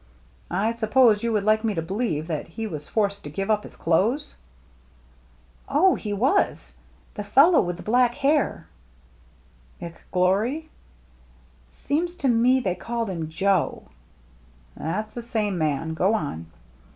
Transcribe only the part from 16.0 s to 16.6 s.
on."